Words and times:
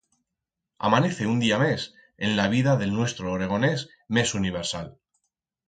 Amanece 0.87 1.27
un 1.27 1.39
día 1.39 1.59
mes 1.63 1.85
en 2.25 2.35
la 2.39 2.47
vida 2.55 2.75
d'el 2.81 2.95
nuestro 2.97 3.31
oregonés 3.37 3.87
mes 4.19 4.33
universal. 4.43 4.93